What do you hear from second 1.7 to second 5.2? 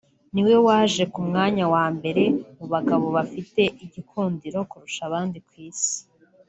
wa mbere mu bagabo bafite igikundiro kurusha